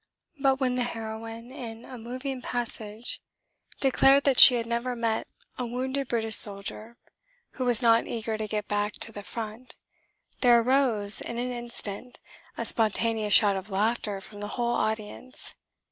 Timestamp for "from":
14.19-14.39